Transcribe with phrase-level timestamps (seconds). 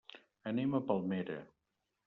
[0.51, 1.39] Anem a Palmera.